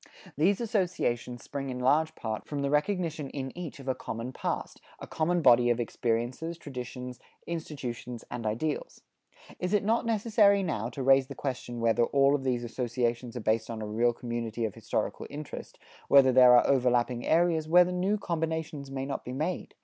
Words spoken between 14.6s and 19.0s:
of historical interest, whether there are overlapping areas, whether new combinations